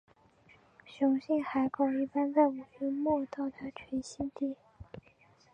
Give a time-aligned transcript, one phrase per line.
[0.87, 4.57] 雄性海狗一般在五月末到达群栖地。